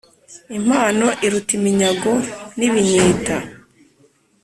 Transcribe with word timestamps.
impano 0.57 1.07
iruta 1.25 1.51
iminyago 1.57 2.11
n’ibinyita. 2.57 3.35